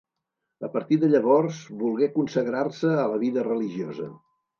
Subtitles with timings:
[0.67, 4.09] A partir de llavors, volgué consagrar-se a la vida religiosa.